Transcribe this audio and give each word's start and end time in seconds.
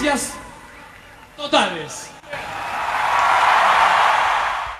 Gracias 0.00 0.32
totales. 1.36 2.08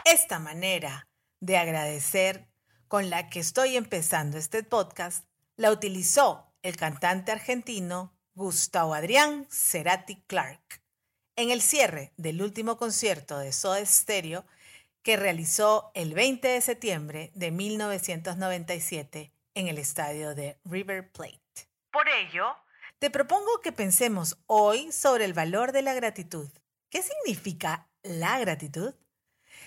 Esta 0.05 0.39
manera 0.39 1.09
de 1.41 1.57
agradecer 1.57 2.47
con 2.87 3.11
la 3.11 3.29
que 3.29 3.41
estoy 3.41 3.77
empezando 3.77 4.39
este 4.39 4.63
podcast 4.63 5.27
la 5.57 5.73
utilizó 5.73 6.53
el 6.63 6.77
cantante 6.77 7.33
argentino 7.33 8.17
Gustavo 8.35 8.95
Adrián 8.95 9.49
Cerati 9.51 10.23
Clark 10.29 10.83
en 11.35 11.51
el 11.51 11.63
cierre 11.63 12.13
del 12.17 12.41
último 12.41 12.77
concierto 12.77 13.41
de 13.41 13.51
Soda 13.51 13.85
Stereo 13.85 14.45
que 15.03 15.17
realizó 15.17 15.91
el 15.95 16.15
20 16.15 16.47
de 16.47 16.61
septiembre 16.61 17.33
de 17.35 17.51
1997 17.51 19.33
en 19.55 19.67
el 19.67 19.79
estadio 19.79 20.37
de 20.37 20.61
River 20.65 21.11
Plate. 21.11 21.69
Por 21.91 22.09
ello, 22.09 22.55
te 22.99 23.11
propongo 23.11 23.61
que 23.63 23.73
pensemos 23.73 24.39
hoy 24.47 24.91
sobre 24.91 25.25
el 25.25 25.33
valor 25.33 25.73
de 25.73 25.83
la 25.83 25.95
gratitud. 25.95 26.49
¿Qué 26.91 27.03
significa 27.03 27.89
la 28.03 28.39
gratitud? 28.41 28.95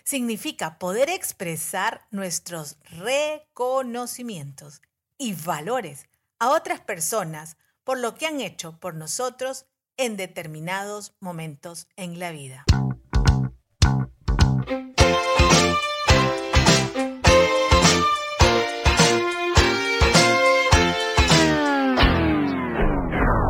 Significa 0.04 0.78
poder 0.80 1.10
expresar 1.10 2.08
nuestros 2.12 2.78
reconocimientos 2.90 4.82
y 5.18 5.34
valores 5.34 6.08
a 6.40 6.50
otras 6.50 6.82
personas 6.82 7.58
por 7.84 8.00
lo 8.00 8.16
que 8.16 8.26
han 8.26 8.42
hecho 8.42 8.80
por 8.80 8.96
nosotros 8.96 9.66
en 9.98 10.18
determinados 10.18 11.16
momentos 11.20 11.88
en 11.96 12.20
la 12.20 12.32
vida. 12.32 12.66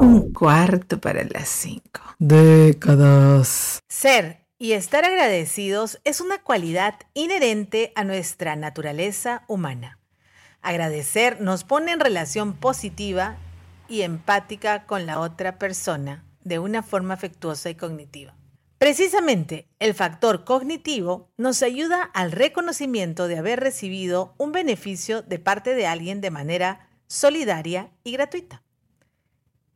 Un 0.02 0.34
cuarto 0.34 0.99
para 0.99 1.24
las 1.26 1.48
cinco. 1.48 2.02
Décadas. 2.18 3.82
Ser 3.88 4.48
y 4.58 4.71
estar 4.71 5.05
agradecidos 5.05 5.99
es 6.05 6.21
una 6.21 6.41
cualidad 6.41 6.96
inherente 7.13 7.91
a 7.93 8.04
nuestra 8.04 8.55
naturaleza 8.55 9.43
humana. 9.48 9.99
Agradecer 10.63 11.40
nos 11.40 11.63
pone 11.63 11.91
en 11.91 11.99
relación 11.99 12.54
positiva 12.54 13.38
y 13.88 14.02
empática 14.02 14.88
con 14.88 15.05
la 15.05 15.20
otra 15.20 15.60
persona 15.60 16.26
de 16.43 16.58
una 16.58 16.82
forma 16.82 17.13
afectuosa 17.13 17.70
y 17.70 17.76
cognitiva. 17.76 18.34
Precisamente, 18.80 19.68
el 19.77 19.93
factor 19.93 20.46
cognitivo 20.46 21.30
nos 21.38 21.62
ayuda 21.62 22.02
al 22.02 22.32
reconocimiento 22.32 23.27
de 23.27 23.38
haber 23.38 23.60
recibido 23.60 24.34
un 24.40 24.52
beneficio 24.52 25.21
de 25.21 25.38
parte 25.38 25.76
de 25.76 25.86
alguien 25.86 26.21
de 26.21 26.32
manera 26.32 26.90
solidaria 27.05 27.91
y 28.04 28.13
gratuita. 28.13 28.63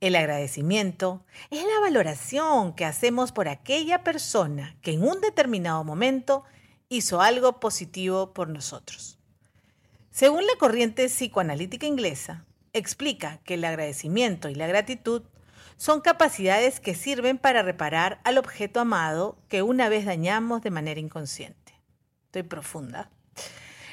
El 0.02 0.16
agradecimiento 0.16 1.26
es 1.50 1.64
la 1.64 1.80
valoración 1.80 2.76
que 2.76 2.86
hacemos 2.86 3.32
por 3.32 3.48
aquella 3.48 4.04
persona 4.04 4.76
que 4.82 4.92
en 4.92 5.04
un 5.04 5.22
determinado 5.22 5.84
momento 5.84 6.44
hizo 6.90 7.22
algo 7.22 7.60
positivo 7.60 8.34
por 8.34 8.50
nosotros. 8.50 9.18
Según 10.12 10.46
la 10.46 10.56
corriente 10.60 11.06
psicoanalítica 11.08 11.88
inglesa, 11.88 12.46
explica 12.73 13.40
que 13.44 13.56
el 13.56 13.66
agradecimiento 13.66 14.50
y 14.50 14.56
la 14.56 14.68
gratitud 14.68 15.23
son 15.78 16.02
capacidades 16.02 16.80
que 16.80 16.96
sirven 16.96 17.38
para 17.38 17.64
reparar 17.64 18.20
al 18.23 18.38
objeto 18.38 18.80
amado 18.80 19.38
que 19.50 19.62
una 19.62 19.90
vez 19.90 20.06
dañamos 20.06 20.62
de 20.62 20.72
manera 20.72 21.00
inconsciente. 21.00 21.73
Estoy 22.26 22.44
profunda. 22.44 23.10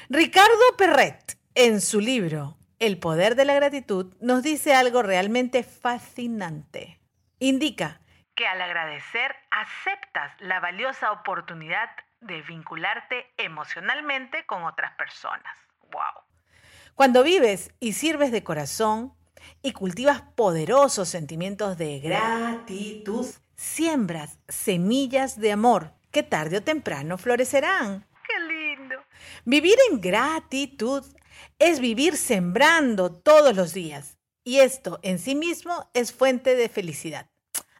Ricardo 0.09 0.53
Perret, 0.77 1.37
en 1.55 1.81
su 1.81 1.99
libro 1.99 2.57
el 2.85 2.97
poder 2.97 3.35
de 3.35 3.45
la 3.45 3.53
gratitud 3.53 4.13
nos 4.19 4.43
dice 4.43 4.73
algo 4.73 5.03
realmente 5.03 5.63
fascinante. 5.63 6.99
Indica 7.39 8.01
que 8.35 8.45
al 8.45 8.61
agradecer 8.61 9.33
aceptas 9.51 10.33
la 10.41 10.59
valiosa 10.59 11.13
oportunidad 11.13 11.89
de 12.19 12.41
vincularte 12.41 13.31
emocionalmente 13.37 14.45
con 14.45 14.63
otras 14.63 14.91
personas. 14.97 15.55
¡Wow! 15.93 16.25
Cuando 16.93 17.23
vives 17.23 17.73
y 17.79 17.93
sirves 17.93 18.33
de 18.33 18.43
corazón 18.43 19.13
y 19.61 19.71
cultivas 19.71 20.21
poderosos 20.35 21.07
sentimientos 21.07 21.77
de 21.77 22.01
gratitud, 22.01 23.25
siembras 23.55 24.39
semillas 24.49 25.39
de 25.39 25.53
amor 25.53 25.93
que 26.11 26.21
tarde 26.21 26.57
o 26.57 26.61
temprano 26.61 27.17
florecerán. 27.17 28.05
¡Qué 28.27 28.39
lindo! 28.41 28.95
Vivir 29.45 29.77
en 29.89 30.01
gratitud 30.01 31.05
es 31.59 31.79
vivir 31.79 32.17
sembrando 32.17 33.11
todos 33.11 33.55
los 33.55 33.73
días. 33.73 34.17
Y 34.43 34.59
esto 34.59 34.99
en 35.03 35.19
sí 35.19 35.35
mismo 35.35 35.89
es 35.93 36.13
fuente 36.13 36.55
de 36.55 36.69
felicidad. 36.69 37.29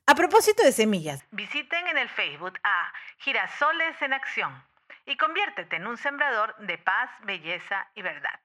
A 0.05 0.15
propósito 0.15 0.63
de 0.63 0.71
semillas, 0.71 1.23
visiten 1.31 1.87
en 1.87 1.97
el 1.97 2.09
Facebook 2.09 2.53
a 2.63 2.91
Girasoles 3.19 4.01
en 4.01 4.13
Acción 4.13 4.63
y 5.05 5.17
conviértete 5.17 5.77
en 5.77 5.87
un 5.87 5.97
sembrador 5.97 6.55
de 6.59 6.77
paz, 6.77 7.09
belleza 7.23 7.87
y 7.95 8.01
verdad. 8.01 8.39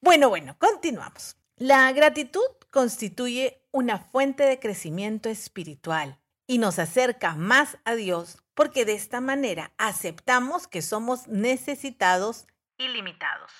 Bueno, 0.00 0.28
bueno, 0.28 0.56
continuamos. 0.58 1.36
La 1.56 1.92
gratitud 1.92 2.46
constituye 2.70 3.62
una 3.70 3.98
fuente 3.98 4.44
de 4.44 4.58
crecimiento 4.58 5.28
espiritual 5.28 6.18
y 6.46 6.58
nos 6.58 6.78
acerca 6.78 7.34
más 7.34 7.78
a 7.84 7.94
Dios 7.94 8.42
porque 8.54 8.84
de 8.84 8.94
esta 8.94 9.20
manera 9.20 9.72
aceptamos 9.78 10.66
que 10.68 10.82
somos 10.82 11.28
necesitados 11.28 12.46
y 12.78 12.88
limitados. 12.88 13.52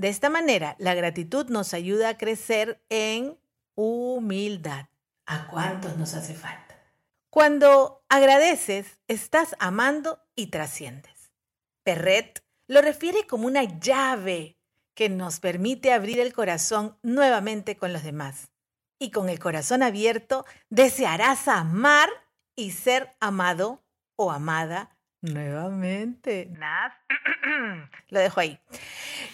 De 0.00 0.08
esta 0.08 0.30
manera, 0.30 0.76
la 0.78 0.94
gratitud 0.94 1.50
nos 1.50 1.74
ayuda 1.74 2.08
a 2.08 2.16
crecer 2.16 2.82
en 2.88 3.38
humildad. 3.74 4.86
¿A 5.26 5.46
cuántos 5.48 5.98
nos 5.98 6.14
hace 6.14 6.32
falta? 6.32 6.74
Cuando 7.28 8.02
agradeces, 8.08 8.98
estás 9.08 9.54
amando 9.58 10.22
y 10.34 10.46
trasciendes. 10.46 11.32
Perret 11.82 12.42
lo 12.66 12.80
refiere 12.80 13.26
como 13.26 13.46
una 13.46 13.64
llave 13.64 14.56
que 14.94 15.10
nos 15.10 15.38
permite 15.38 15.92
abrir 15.92 16.18
el 16.18 16.32
corazón 16.32 16.96
nuevamente 17.02 17.76
con 17.76 17.92
los 17.92 18.02
demás. 18.02 18.52
Y 18.98 19.10
con 19.10 19.28
el 19.28 19.38
corazón 19.38 19.82
abierto, 19.82 20.46
desearás 20.70 21.46
amar 21.46 22.08
y 22.56 22.70
ser 22.70 23.14
amado 23.20 23.84
o 24.16 24.32
amada 24.32 24.96
nuevamente. 25.22 26.48
Nada. 26.50 26.98
lo 28.08 28.20
dejo 28.20 28.40
ahí. 28.40 28.58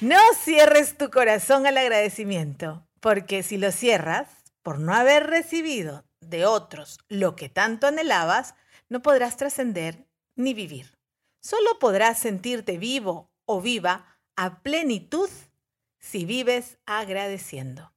No 0.01 0.19
cierres 0.43 0.97
tu 0.97 1.11
corazón 1.11 1.67
al 1.67 1.79
agradecimiento, 1.79 2.87
porque 3.01 3.43
si 3.43 3.57
lo 3.57 3.73
cierras, 3.73 4.29
por 4.63 4.79
no 4.79 4.95
haber 4.95 5.27
recibido 5.27 6.05
de 6.21 6.45
otros 6.45 6.99
lo 7.09 7.37
que 7.37 7.49
tanto 7.49 7.87
anhelabas, 7.87 8.55
no 8.89 9.03
podrás 9.03 9.37
trascender 9.37 10.07
ni 10.35 10.55
vivir. 10.55 10.97
Solo 11.41 11.79
podrás 11.79 12.19
sentirte 12.19 12.79
vivo 12.79 13.31
o 13.45 13.61
viva 13.61 14.19
a 14.37 14.63
plenitud 14.63 15.31
si 15.99 16.25
vives 16.25 16.79
agradeciendo. 16.87 17.93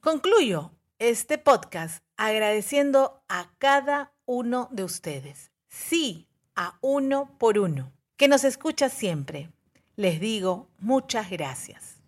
Concluyo 0.00 0.70
este 0.98 1.38
podcast 1.38 2.04
agradeciendo 2.16 3.24
a 3.28 3.50
cada 3.58 4.12
uno 4.24 4.68
de 4.70 4.84
ustedes. 4.84 5.50
Sí, 5.68 6.28
a 6.56 6.78
uno 6.80 7.36
por 7.38 7.58
uno, 7.58 7.92
que 8.16 8.28
nos 8.28 8.44
escucha 8.44 8.88
siempre 8.88 9.50
les 9.96 10.20
digo 10.20 10.68
muchas 10.78 11.30
gracias. 11.30 12.00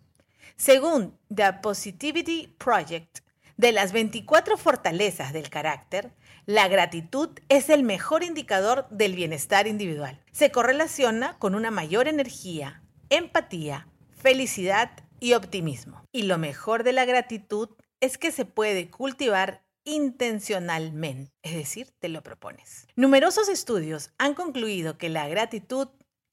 Según 0.55 1.17
The 1.33 1.53
Positivity 1.61 2.53
Project, 2.57 3.19
de 3.55 3.71
las 3.71 3.91
24 3.91 4.57
fortalezas 4.57 5.33
del 5.33 5.49
carácter, 5.49 6.11
la 6.45 6.67
gratitud 6.67 7.29
es 7.49 7.69
el 7.69 7.83
mejor 7.83 8.23
indicador 8.23 8.87
del 8.89 9.15
bienestar 9.15 9.67
individual. 9.67 10.21
Se 10.31 10.51
correlaciona 10.51 11.37
con 11.39 11.55
una 11.55 11.71
mayor 11.71 12.07
energía, 12.07 12.83
empatía, 13.09 13.87
felicidad 14.15 14.91
y 15.19 15.33
optimismo. 15.33 16.03
Y 16.11 16.23
lo 16.23 16.37
mejor 16.37 16.83
de 16.83 16.93
la 16.93 17.05
gratitud 17.05 17.69
es 17.99 18.17
que 18.17 18.31
se 18.31 18.45
puede 18.45 18.89
cultivar 18.89 19.63
intencionalmente, 19.87 21.31
es 21.41 21.55
decir, 21.55 21.91
te 21.99 22.09
lo 22.09 22.21
propones. 22.21 22.87
Numerosos 22.95 23.49
estudios 23.49 24.11
han 24.17 24.35
concluido 24.35 24.97
que 24.97 25.09
la 25.09 25.27
gratitud 25.27 25.87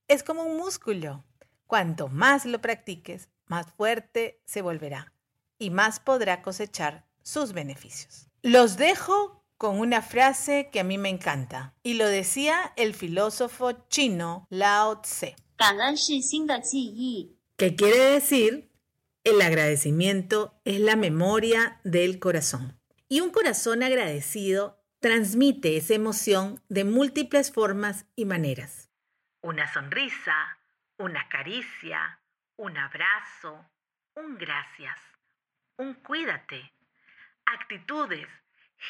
es 0.08 0.22
como 0.22 0.42
un 0.42 0.56
músculo 0.56 1.24
Cuanto 1.66 2.08
más 2.08 2.44
lo 2.44 2.60
practiques, 2.60 3.28
más 3.46 3.66
fuerte 3.72 4.40
se 4.44 4.62
volverá 4.62 5.12
y 5.58 5.70
más 5.70 5.98
podrá 5.98 6.42
cosechar 6.42 7.06
sus 7.22 7.52
beneficios. 7.52 8.28
Los 8.42 8.76
dejo 8.76 9.44
con 9.56 9.78
una 9.78 10.02
frase 10.02 10.68
que 10.70 10.80
a 10.80 10.84
mí 10.84 10.98
me 10.98 11.08
encanta 11.08 11.74
y 11.82 11.94
lo 11.94 12.06
decía 12.06 12.72
el 12.76 12.94
filósofo 12.94 13.72
chino 13.88 14.46
Lao 14.50 15.00
Tse. 15.00 15.36
Que 17.56 17.74
quiere 17.74 17.98
decir 17.98 18.70
el 19.22 19.40
agradecimiento 19.40 20.60
es 20.64 20.80
la 20.80 20.96
memoria 20.96 21.80
del 21.82 22.18
corazón. 22.18 22.78
Y 23.14 23.20
un 23.20 23.30
corazón 23.30 23.84
agradecido 23.84 24.84
transmite 24.98 25.76
esa 25.76 25.94
emoción 25.94 26.60
de 26.68 26.82
múltiples 26.82 27.52
formas 27.52 28.06
y 28.16 28.24
maneras. 28.24 28.90
Una 29.40 29.72
sonrisa, 29.72 30.34
una 30.98 31.28
caricia, 31.28 32.18
un 32.56 32.76
abrazo, 32.76 33.70
un 34.16 34.36
gracias, 34.36 34.98
un 35.78 35.94
cuídate, 35.94 36.72
actitudes 37.46 38.26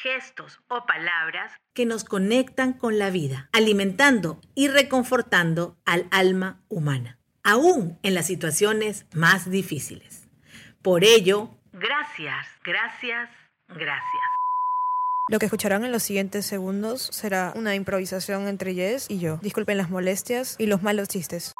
gestos 0.01 0.59
o 0.69 0.87
palabras 0.87 1.53
que 1.75 1.85
nos 1.85 2.03
conectan 2.03 2.73
con 2.73 2.97
la 2.97 3.11
vida, 3.11 3.51
alimentando 3.53 4.41
y 4.55 4.69
reconfortando 4.69 5.77
al 5.85 6.07
alma 6.09 6.63
humana, 6.67 7.19
aún 7.43 7.99
en 8.01 8.15
las 8.15 8.25
situaciones 8.25 9.05
más 9.13 9.51
difíciles. 9.51 10.27
Por 10.81 11.03
ello, 11.03 11.59
gracias, 11.73 12.47
gracias, 12.63 13.29
gracias. 13.67 14.23
Lo 15.27 15.39
que 15.39 15.45
escucharán 15.45 15.83
en 15.83 15.91
los 15.91 16.03
siguientes 16.03 16.45
segundos 16.45 17.01
será 17.01 17.51
una 17.55 17.73
improvisación 17.73 18.47
entre 18.47 18.75
Jess 18.75 19.09
y 19.09 19.19
yo. 19.19 19.37
Disculpen 19.37 19.77
las 19.77 19.89
molestias 19.89 20.55
y 20.59 20.67
los 20.67 20.83
malos 20.83 21.07
chistes. 21.07 21.55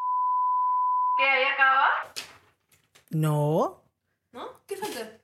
¿Qué? 1.17 1.23
¿Ahí 1.23 1.43
acaba? 1.51 1.87
No, 3.09 3.81
¿No? 4.33 4.61
¿Qué 4.67 4.77
falta? 4.77 5.19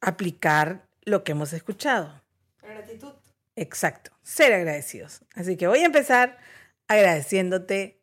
aplicar 0.00 0.88
lo 1.04 1.22
que 1.24 1.32
hemos 1.32 1.52
escuchado. 1.52 2.22
La 2.62 2.68
gratitud. 2.68 3.12
Exacto, 3.56 4.10
ser 4.22 4.52
agradecidos. 4.52 5.22
Así 5.34 5.56
que 5.56 5.66
voy 5.66 5.80
a 5.80 5.86
empezar 5.86 6.38
agradeciéndote 6.86 8.00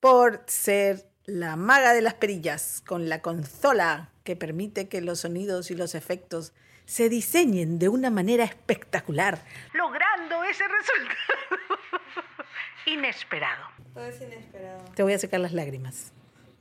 por 0.00 0.42
ser 0.46 1.08
la 1.24 1.56
maga 1.56 1.94
de 1.94 2.02
las 2.02 2.14
perillas 2.14 2.82
con 2.86 3.08
la 3.08 3.22
consola 3.22 4.12
que 4.24 4.36
permite 4.36 4.88
que 4.88 5.00
los 5.00 5.20
sonidos 5.20 5.70
y 5.70 5.74
los 5.74 5.94
efectos 5.94 6.52
se 6.86 7.08
diseñen 7.10 7.78
de 7.78 7.88
una 7.90 8.10
manera 8.10 8.44
espectacular, 8.44 9.38
logrando 9.74 10.42
ese 10.44 10.64
resultado 10.66 11.78
inesperado. 12.86 13.64
Todo 13.92 14.06
es 14.06 14.20
inesperado. 14.20 14.84
Te 14.94 15.02
voy 15.02 15.12
a 15.12 15.18
secar 15.18 15.40
las 15.40 15.52
lágrimas. 15.52 16.12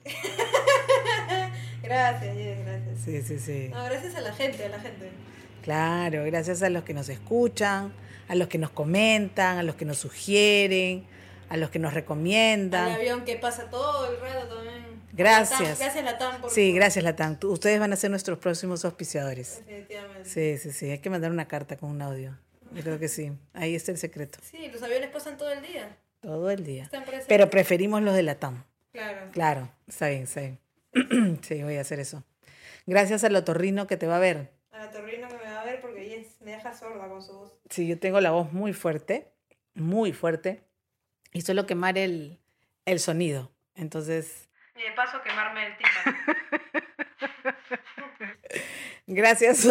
Gracias, 1.84 2.36
Jess, 2.36 2.60
gracias. 2.66 3.00
Sí, 3.04 3.22
sí, 3.22 3.40
sí. 3.40 3.70
No, 3.72 3.84
gracias 3.86 4.16
a 4.16 4.22
la 4.22 4.34
gente, 4.34 4.66
a 4.66 4.70
la 4.70 4.80
gente. 4.80 5.12
Claro, 5.62 6.24
gracias 6.26 6.62
a 6.64 6.70
los 6.70 6.84
que 6.84 6.94
nos 6.94 7.10
escuchan, 7.10 7.94
a 8.28 8.36
los 8.36 8.48
que 8.48 8.58
nos 8.58 8.72
comentan, 8.72 9.58
a 9.60 9.64
los 9.64 9.76
que 9.76 9.86
nos 9.86 9.98
sugieren, 9.98 11.06
a 11.50 11.58
los 11.58 11.70
que 11.70 11.78
nos 11.80 11.90
Al 11.90 11.96
recomiendan. 11.96 12.92
avión 12.92 13.24
que 13.24 13.36
pasa 13.36 13.70
todo 13.70 14.12
el 14.12 14.20
rato 14.20 14.48
también. 14.56 14.75
Gracias. 15.16 15.62
Latam, 15.62 15.78
Gracias, 15.78 16.04
Latam, 16.04 16.42
por 16.42 16.50
Sí, 16.52 16.74
gracias 16.74 17.04
Latam. 17.04 17.38
Ustedes 17.44 17.80
van 17.80 17.94
a 17.94 17.96
ser 17.96 18.10
nuestros 18.10 18.38
próximos 18.40 18.84
auspiciadores. 18.86 19.60
Definitivamente. 19.66 20.30
Sí, 20.30 20.58
sí, 20.58 20.72
sí. 20.72 20.92
Hay 20.92 21.00
que 21.00 21.10
mandar 21.10 21.32
una 21.32 21.48
carta 21.48 21.78
con 21.78 21.90
un 21.90 22.02
audio. 22.02 22.38
Yo 22.74 22.84
creo 22.84 23.00
que 23.00 23.08
sí. 23.08 23.32
Ahí 23.54 23.76
está 23.76 23.92
el 23.92 23.98
secreto. 23.98 24.40
Sí, 24.44 24.68
los 24.72 24.84
aviones 24.84 25.10
pasan 25.10 25.38
todo 25.38 25.50
el 25.52 25.62
día. 25.62 25.98
Todo 26.20 26.52
el 26.52 26.66
día. 26.66 26.84
Están 26.84 27.04
presentes. 27.04 27.28
Pero 27.28 27.50
preferimos 27.50 28.02
los 28.02 28.14
de 28.14 28.24
Latam. 28.24 28.66
Claro. 28.92 29.32
Claro, 29.32 29.70
está 29.88 30.10
bien, 30.10 30.24
está 30.24 30.42
bien. 30.42 30.60
Sí, 31.42 31.64
voy 31.64 31.78
a 31.78 31.82
hacer 31.82 32.00
eso. 32.00 32.24
Gracias 32.86 33.24
al 33.24 33.36
otorrino 33.36 33.88
que 33.88 33.98
te 33.98 34.08
va 34.08 34.18
a 34.18 34.20
ver. 34.20 34.52
A 34.72 34.80
la 34.80 34.92
torrino 34.92 35.28
que 35.28 35.36
me 35.38 35.44
va 35.44 35.62
a 35.62 35.66
ver 35.66 35.82
porque 35.82 36.06
Jess 36.10 36.42
me 36.42 36.52
deja 36.52 36.74
sorda 36.74 37.08
con 37.08 37.22
su 37.22 37.34
voz. 37.34 37.54
Sí, 37.70 37.88
yo 37.88 37.98
tengo 38.00 38.22
la 38.22 38.32
voz 38.32 38.52
muy 38.54 38.74
fuerte, 38.74 39.32
muy 39.74 40.14
fuerte, 40.14 40.64
y 41.34 41.42
suelo 41.42 41.66
quemar 41.66 41.98
el, 41.98 42.40
el 42.86 43.00
sonido. 43.00 43.52
Entonces, 43.76 44.45
Y 44.76 44.84
de 44.84 44.92
paso 44.96 45.22
quemarme 45.24 45.68
el 45.68 45.74
tímpano. 45.78 46.18
gracias, 49.08 49.68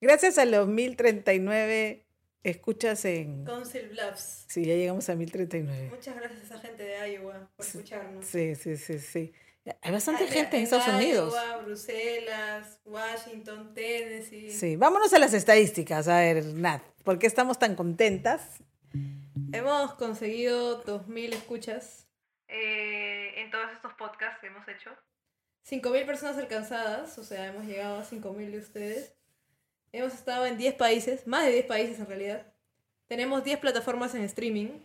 gracias 0.00 0.38
a 0.38 0.44
los 0.44 0.66
1039 0.68 2.04
escuchas 2.42 3.04
en... 3.04 3.44
Council 3.44 3.88
Bluffs. 3.88 4.46
Sí, 4.48 4.64
ya 4.64 4.74
llegamos 4.74 5.08
a 5.08 5.14
1039. 5.14 5.90
Muchas 5.90 6.16
gracias 6.16 6.40
a 6.40 6.44
esa 6.44 6.58
gente 6.58 6.82
de 6.82 7.12
Iowa 7.12 7.48
por 7.56 7.66
escucharnos. 7.66 8.26
Sí, 8.26 8.54
sí, 8.54 8.76
sí, 8.76 8.98
sí. 8.98 9.32
Hay 9.82 9.92
bastante 9.92 10.24
Ay, 10.24 10.30
gente 10.30 10.56
en 10.56 10.62
Estados 10.64 10.88
Unidos. 10.88 11.32
Iowa, 11.32 11.58
Bruselas, 11.58 12.80
Washington, 12.84 13.74
Tennessee. 13.74 14.50
Sí, 14.50 14.76
vámonos 14.76 15.12
a 15.12 15.18
las 15.18 15.34
estadísticas. 15.34 16.08
A 16.08 16.18
ver, 16.18 16.44
Nat, 16.44 16.82
¿por 17.04 17.18
qué 17.18 17.26
estamos 17.26 17.58
tan 17.58 17.76
contentas? 17.76 18.42
Hemos 19.52 19.94
conseguido 19.94 20.82
2.000 20.84 21.34
escuchas 21.34 22.06
eh, 22.50 23.40
en 23.40 23.50
todos 23.50 23.70
estos 23.72 23.94
podcasts 23.94 24.40
que 24.40 24.48
hemos 24.48 24.66
hecho. 24.68 24.90
5.000 25.68 26.06
personas 26.06 26.38
alcanzadas, 26.38 27.16
o 27.18 27.24
sea, 27.24 27.46
hemos 27.46 27.64
llegado 27.64 27.98
a 27.98 28.04
5.000 28.04 28.50
de 28.50 28.58
ustedes. 28.58 29.14
Hemos 29.92 30.14
estado 30.14 30.46
en 30.46 30.56
10 30.56 30.74
países, 30.74 31.26
más 31.26 31.44
de 31.44 31.52
10 31.52 31.66
países 31.66 31.98
en 31.98 32.06
realidad. 32.06 32.46
Tenemos 33.06 33.44
10 33.44 33.58
plataformas 33.58 34.14
en 34.14 34.22
streaming 34.22 34.80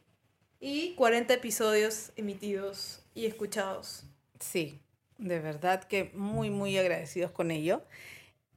y 0.59 0.95
40 0.95 1.33
episodios 1.33 2.11
emitidos 2.15 3.03
y 3.13 3.25
escuchados. 3.25 4.03
Sí, 4.39 4.81
de 5.17 5.39
verdad 5.39 5.83
que 5.83 6.11
muy, 6.13 6.49
muy 6.49 6.77
agradecidos 6.77 7.31
con 7.31 7.51
ello. 7.51 7.83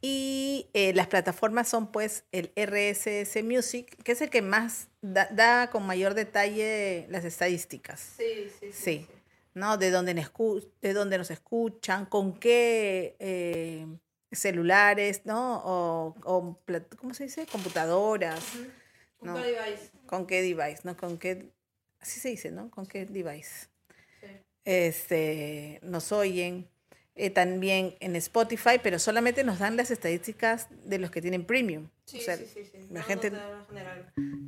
Y 0.01 0.69
eh, 0.75 0.93
las 0.95 1.09
plataformas 1.09 1.69
son 1.69 1.91
pues 1.91 2.25
el 2.31 2.53
RSS 2.55 3.43
Music, 3.43 4.01
que 4.05 4.13
es 4.13 4.21
el 4.21 4.31
que 4.31 4.43
más 4.43 4.89
da, 5.03 5.27
da 5.33 5.71
con 5.71 5.85
mayor 5.87 6.15
detalle 6.15 7.07
las 7.11 7.25
estadísticas, 7.25 8.01
Sí, 8.17 8.49
sí, 8.61 8.73
Sí. 8.73 9.07
¿no? 9.55 9.77
De 9.77 9.91
dónde, 9.91 10.15
nos 10.15 10.33
escu- 10.33 10.69
de 10.81 10.93
dónde 10.93 11.19
nos 11.19 11.31
escuchan, 11.33 12.07
con 12.07 12.39
qué 12.39 13.17
eh, 13.19 13.87
celulares, 14.31 15.23
¿no? 15.25 15.63
O, 15.65 16.15
o 16.25 16.59
¿cómo 16.97 17.13
se 17.15 17.25
dice? 17.25 17.47
Computadoras, 17.47 18.41
No. 19.21 19.35
par 19.35 19.43
de 19.45 19.51
device. 19.53 19.91
con 20.07 20.27
qué 20.29 20.43
device, 20.43 20.83
¿no? 20.85 20.97
Con 20.97 21.19
qué, 21.19 21.51
así 21.99 22.21
se 22.21 22.29
dice, 22.29 22.53
¿no? 22.53 22.71
Con 22.71 22.87
qué 22.87 23.05
device 23.05 23.67
Sí. 24.21 24.27
este, 24.65 25.81
nos 25.83 26.13
oyen. 26.13 26.69
Eh, 27.19 27.31
también 27.31 27.95
en 28.01 28.17
Spotify, 28.17 28.79
pero 28.83 28.99
solamente 28.99 29.45
nos 29.45 29.59
dan 29.59 29.77
las 29.77 29.91
estadísticas 29.91 30.69
de 30.85 30.99
los 30.99 31.11
que 31.11 31.21
tienen 31.21 31.45
premium. 31.45 31.89
Sí, 32.07 32.19
O 32.19 32.23
sea, 32.23 32.37
sí, 32.37 32.47
sí, 32.53 32.65
sí. 32.65 32.87
la 32.91 33.01
No, 33.01 33.07
gente- 33.07 33.31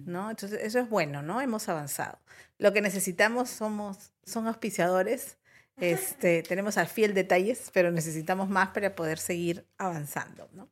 no. 0.07 0.31
Entonces, 0.31 0.61
eso 0.63 0.79
es 0.79 0.89
bueno, 0.89 1.23
¿no? 1.23 1.41
Hemos 1.41 1.69
avanzado. 1.69 2.19
Lo 2.59 2.73
que 2.73 2.81
necesitamos 2.81 3.51
somos, 3.51 4.13
son 4.25 4.47
auspiciadores. 4.47 5.37
Este, 5.77 6.43
tenemos 6.43 6.77
al 6.77 6.89
fiel 6.89 7.15
detalles, 7.15 7.71
pero 7.73 7.91
necesitamos 7.91 8.49
más 8.49 8.71
para 8.71 8.95
poder 8.95 9.19
seguir 9.19 9.65
avanzando, 9.79 10.49
¿no? 10.53 10.69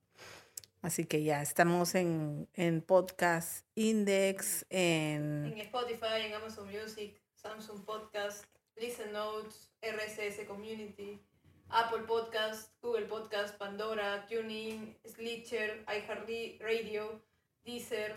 Así 0.82 1.04
que 1.06 1.22
ya 1.24 1.42
estamos 1.42 1.94
en, 1.94 2.48
en 2.54 2.82
Podcast 2.82 3.64
Index, 3.74 4.66
en... 4.70 5.46
En 5.46 5.58
Spotify, 5.58 6.22
en 6.26 6.34
Amazon 6.34 6.68
Music, 6.70 7.20
Samsung 7.34 7.84
Podcast, 7.84 8.44
Listen 8.76 9.12
Notes, 9.12 9.70
RSS 9.82 10.44
Community, 10.46 11.20
Apple 11.70 12.04
Podcast, 12.06 12.72
Google 12.80 13.06
Podcast, 13.06 13.56
Pandora, 13.56 14.26
TuneIn, 14.26 14.96
Slitcher, 15.04 15.84
iHeartRadio, 15.86 17.22
Deezer, 17.64 18.16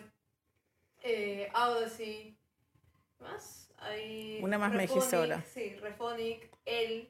eh. 1.04 1.52
¿Qué 1.98 2.36
¿Más? 3.20 3.70
Hay 3.78 4.40
Una 4.42 4.58
más 4.58 4.74
ahora. 5.14 5.44
Sí, 5.54 5.76
Rephonic, 5.82 6.50
El, 6.66 7.10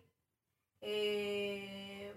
eh, 0.81 2.13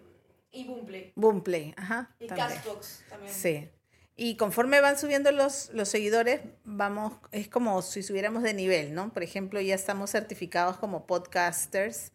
y 0.51 0.65
Boomplay. 0.65 1.13
Boomplay, 1.15 1.75
ajá. 1.77 2.15
Y 2.19 2.27
también. 2.27 2.49
Castbox 2.49 3.05
también. 3.09 3.33
Sí. 3.33 3.69
Y 4.17 4.37
conforme 4.37 4.81
van 4.81 4.97
subiendo 4.97 5.33
los, 5.33 5.71
los 5.75 5.89
seguidores, 5.89 6.41
vamos, 6.65 7.15
es 7.33 7.49
como 7.49 7.83
si 7.83 8.03
subiéramos 8.03 8.43
de 8.45 8.55
nivel, 8.55 8.95
¿no? 8.95 9.13
Por 9.13 9.25
ejemplo, 9.25 9.61
ya 9.61 9.75
estamos 9.75 10.11
certificados 10.11 10.77
como 10.77 11.07
podcasters 11.07 12.14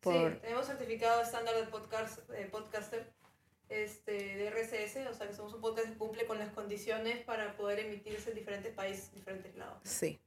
por... 0.00 0.32
Sí, 0.32 0.38
tenemos 0.40 0.66
certificado 0.66 1.22
estándar 1.22 1.56
de 1.56 1.64
podcast, 1.64 2.18
eh, 2.30 2.48
podcaster 2.50 3.12
este, 3.68 4.12
de 4.12 4.50
RSS, 4.50 5.08
o 5.08 5.14
sea 5.14 5.28
que 5.28 5.34
somos 5.34 5.54
un 5.54 5.60
podcast 5.60 5.88
que 5.88 5.98
cumple 5.98 6.26
con 6.26 6.38
las 6.38 6.50
condiciones 6.50 7.22
para 7.24 7.56
poder 7.56 7.80
emitirse 7.80 8.30
en 8.30 8.36
diferentes 8.36 8.72
países, 8.74 9.12
diferentes 9.14 9.54
lados. 9.56 9.78
Sí, 9.84 10.20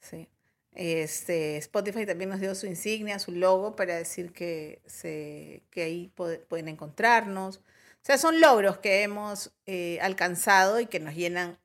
sí. 0.00 0.28
Este, 0.72 1.56
Spotify 1.56 2.06
también 2.06 2.30
nos 2.30 2.40
dio 2.40 2.54
su 2.54 2.66
insignia, 2.66 3.18
su 3.18 3.32
logo 3.32 3.74
para 3.74 3.96
decir 3.96 4.32
que, 4.32 4.80
se, 4.86 5.64
que 5.70 5.82
ahí 5.82 6.12
pueden 6.14 6.68
encontrarnos. 6.68 7.58
O 7.58 8.02
sea, 8.02 8.18
son 8.18 8.40
logros 8.40 8.78
que 8.78 9.02
hemos 9.02 9.52
eh, 9.66 9.98
alcanzado 10.00 10.80
y 10.80 10.86
que 10.86 11.00
nos 11.00 11.14
llenan 11.14 11.58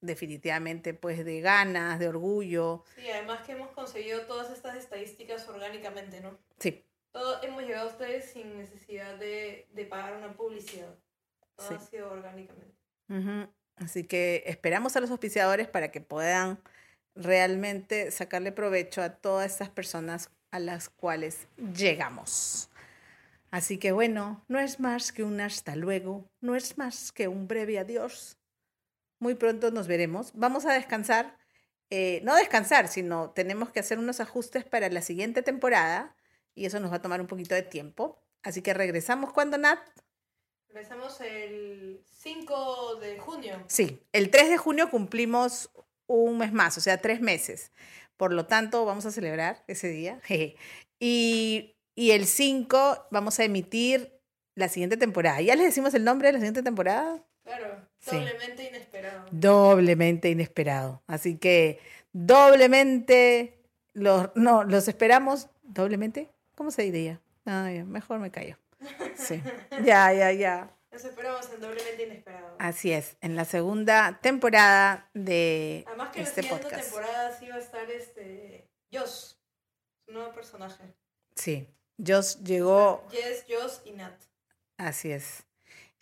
definitivamente 0.00 0.94
pues 0.94 1.24
de 1.24 1.40
ganas, 1.40 1.98
de 1.98 2.08
orgullo. 2.08 2.84
Sí, 2.96 3.08
además 3.10 3.46
que 3.46 3.52
hemos 3.52 3.70
conseguido 3.70 4.22
todas 4.22 4.50
estas 4.50 4.76
estadísticas 4.76 5.48
orgánicamente, 5.48 6.20
¿no? 6.20 6.38
Sí, 6.58 6.84
Todo 7.12 7.42
hemos 7.42 7.62
llegado 7.62 7.88
a 7.88 7.92
ustedes 7.92 8.30
sin 8.30 8.56
necesidad 8.56 9.16
de, 9.16 9.68
de 9.72 9.84
pagar 9.84 10.16
una 10.16 10.32
publicidad. 10.34 10.94
Todo 11.56 11.68
Sí. 11.68 11.74
ha 11.74 11.80
sido 11.80 12.10
orgánicamente. 12.10 12.74
Así 13.76 14.04
que 14.04 14.44
esperamos 14.46 14.94
a 14.96 15.00
los 15.00 15.10
auspiciadores 15.10 15.66
para 15.68 15.90
que 15.90 16.00
puedan 16.00 16.62
realmente 17.14 18.10
sacarle 18.10 18.52
provecho 18.52 19.02
a 19.02 19.10
todas 19.16 19.50
estas 19.52 19.68
personas 19.68 20.30
a 20.50 20.58
las 20.58 20.88
cuales 20.88 21.48
llegamos. 21.76 22.70
Así 23.50 23.78
que 23.78 23.90
bueno, 23.92 24.44
no 24.48 24.60
es 24.60 24.78
más 24.78 25.10
que 25.12 25.24
un 25.24 25.40
hasta 25.40 25.74
luego, 25.74 26.24
no 26.40 26.54
es 26.54 26.78
más 26.78 27.10
que 27.10 27.26
un 27.26 27.48
breve 27.48 27.78
adiós. 27.78 28.38
Muy 29.18 29.34
pronto 29.34 29.70
nos 29.72 29.88
veremos. 29.88 30.30
Vamos 30.34 30.66
a 30.66 30.72
descansar, 30.72 31.36
eh, 31.90 32.20
no 32.22 32.36
descansar, 32.36 32.86
sino 32.86 33.30
tenemos 33.30 33.70
que 33.70 33.80
hacer 33.80 33.98
unos 33.98 34.20
ajustes 34.20 34.64
para 34.64 34.88
la 34.88 35.02
siguiente 35.02 35.42
temporada 35.42 36.14
y 36.54 36.66
eso 36.66 36.80
nos 36.80 36.90
va 36.92 36.96
a 36.96 37.02
tomar 37.02 37.20
un 37.20 37.26
poquito 37.26 37.54
de 37.54 37.62
tiempo. 37.62 38.22
Así 38.42 38.62
que 38.62 38.74
regresamos 38.74 39.32
cuando 39.32 39.58
Nat. 39.58 39.80
Empezamos 40.68 41.20
el 41.20 42.02
5 42.04 42.40
5 42.50 42.96
de 42.96 43.18
junio. 43.18 43.64
Sí, 43.66 44.02
el 44.12 44.30
3 44.30 44.50
de 44.50 44.56
junio 44.56 44.90
cumplimos 44.90 45.70
un 46.06 46.38
mes 46.38 46.52
más, 46.52 46.76
o 46.76 46.80
sea, 46.80 47.00
tres 47.00 47.20
meses. 47.20 47.72
Por 48.16 48.32
lo 48.32 48.46
tanto, 48.46 48.84
vamos 48.84 49.06
a 49.06 49.10
celebrar 49.10 49.64
ese 49.66 49.88
día. 49.88 50.20
y, 51.00 51.74
y 51.94 52.10
el 52.10 52.26
5 52.26 53.08
vamos 53.10 53.38
a 53.40 53.44
emitir 53.44 54.20
la 54.54 54.68
siguiente 54.68 54.96
temporada. 54.96 55.40
¿Ya 55.40 55.56
les 55.56 55.66
decimos 55.66 55.94
el 55.94 56.04
nombre 56.04 56.28
de 56.28 56.32
la 56.32 56.38
siguiente 56.38 56.62
temporada? 56.62 57.24
Claro, 57.44 57.88
doblemente 58.04 58.68
inesperado. 58.68 59.26
Doblemente 59.30 60.30
inesperado. 60.30 61.02
Así 61.06 61.38
que 61.38 61.80
doblemente 62.12 63.62
los, 63.94 64.30
no, 64.34 64.64
los 64.64 64.88
esperamos 64.88 65.48
doblemente. 65.62 66.30
¿Cómo 66.60 66.70
se 66.70 66.82
diría? 66.82 67.18
Mejor 67.86 68.18
me 68.18 68.30
callo. 68.30 68.58
Sí. 69.16 69.42
Ya, 69.82 70.12
ya, 70.12 70.30
ya. 70.30 70.76
Los 70.90 71.02
esperamos 71.06 71.48
en 71.54 71.58
doblemente 71.62 72.02
inesperado. 72.02 72.54
Así 72.58 72.92
es, 72.92 73.16
en 73.22 73.34
la 73.34 73.46
segunda 73.46 74.18
temporada 74.20 75.08
de 75.14 75.84
Además 75.86 76.10
que 76.10 76.20
este 76.20 76.42
en 76.42 76.46
la 76.48 76.52
siguiente 76.52 76.68
podcast. 76.76 76.90
temporada 76.90 77.38
sí 77.38 77.48
va 77.48 77.54
a 77.54 77.58
estar 77.60 77.90
este 77.90 78.68
Joss, 78.92 79.40
su 80.04 80.12
nuevo 80.12 80.34
personaje. 80.34 80.84
Sí, 81.34 81.66
Joss 82.06 82.44
llegó, 82.44 83.08
Jess, 83.10 83.46
Joss 83.48 83.80
y 83.86 83.92
Nat. 83.92 84.20
así 84.76 85.12
es. 85.12 85.44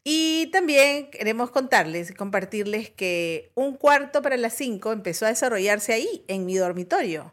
Y 0.03 0.51
también 0.51 1.09
queremos 1.13 1.53
contarles 1.53 2.11
y 2.11 2.15
compartirles 2.15 2.91
que 2.91 3.53
un 3.55 3.77
cuarto 3.77 4.23
para 4.23 4.37
las 4.37 4.55
cinco 4.55 4.91
empezó 4.91 5.25
a 5.25 5.29
desarrollarse 5.29 5.93
ahí, 5.93 6.25
en 6.27 6.47
mi 6.47 6.57
dormitorio. 6.57 7.33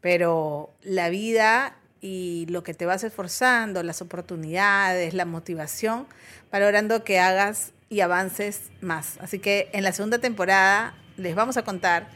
Pero 0.00 0.74
la 0.80 1.10
vida 1.10 1.78
y 2.06 2.44
lo 2.50 2.62
que 2.62 2.74
te 2.74 2.84
vas 2.84 3.02
esforzando, 3.02 3.82
las 3.82 4.02
oportunidades, 4.02 5.14
la 5.14 5.24
motivación, 5.24 6.06
va 6.52 6.60
logrando 6.60 7.02
que 7.02 7.18
hagas 7.18 7.72
y 7.88 8.00
avances 8.00 8.60
más. 8.82 9.16
Así 9.20 9.38
que 9.38 9.70
en 9.72 9.82
la 9.84 9.92
segunda 9.92 10.18
temporada 10.18 10.92
les 11.16 11.34
vamos 11.34 11.56
a 11.56 11.62
contar 11.62 12.08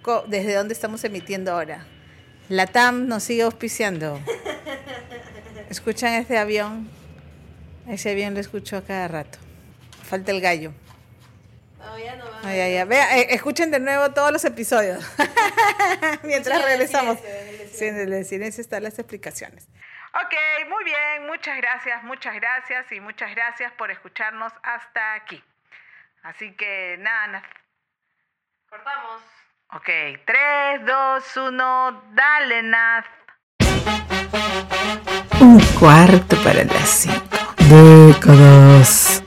co- 0.00 0.24
desde 0.28 0.54
dónde 0.54 0.72
estamos 0.72 1.04
emitiendo 1.04 1.52
ahora. 1.52 1.86
La 2.48 2.66
TAM 2.66 3.06
nos 3.06 3.22
sigue 3.24 3.42
auspiciando. 3.42 4.18
¿Escuchan 5.68 6.14
ese 6.14 6.38
avión? 6.38 6.88
Ese 7.86 8.10
avión 8.12 8.32
lo 8.32 8.40
escucho 8.40 8.78
a 8.78 8.82
cada 8.82 9.08
rato. 9.08 9.38
Falta 10.04 10.30
el 10.30 10.40
gallo. 10.40 10.72
Ya 12.02 12.16
no 12.16 12.24
va. 12.30 12.84
Vea, 12.86 13.18
eh, 13.18 13.26
escuchen 13.34 13.70
de 13.70 13.80
nuevo 13.80 14.10
todos 14.12 14.32
los 14.32 14.42
episodios. 14.46 15.04
Mientras 16.22 16.64
regresamos. 16.64 17.18
Silencio, 17.78 17.86
en 17.86 17.96
el 17.96 17.98
Sí, 17.98 18.08
silencio. 18.08 18.12
en 18.12 18.18
el 18.18 18.24
silencio 18.24 18.60
están 18.62 18.82
las 18.82 18.98
explicaciones. 18.98 19.68
Ok, 20.14 20.34
muy 20.68 20.84
bien. 20.84 21.26
Muchas 21.26 21.56
gracias, 21.58 22.02
muchas 22.04 22.34
gracias 22.34 22.90
y 22.92 23.00
muchas 23.00 23.30
gracias 23.34 23.72
por 23.72 23.90
escucharnos 23.90 24.52
hasta 24.62 25.14
aquí. 25.14 25.42
Así 26.22 26.52
que 26.56 26.96
nada, 26.98 27.26
nada. 27.28 27.48
Cortamos. 28.68 29.22
Ok, 29.70 29.88
3, 30.24 30.84
2, 30.86 31.36
1, 31.36 32.02
dale, 32.14 32.62
Naz. 32.62 33.04
Un 35.40 35.60
cuarto 35.78 36.36
para 36.42 36.64
las 36.64 36.88
cinco. 36.88 37.54
Décadas. 37.68 39.22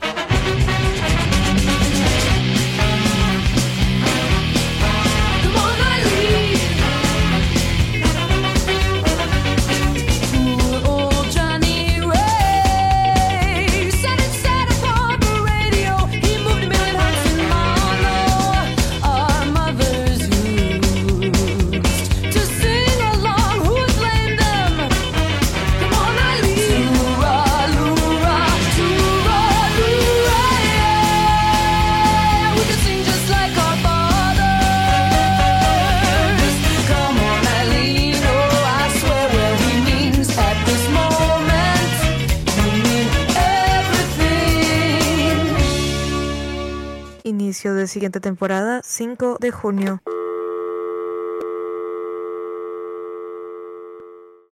Siguiente 47.91 48.19
temporada, 48.19 48.81
5 48.83 49.37
de 49.39 49.51
junio. 49.51 50.01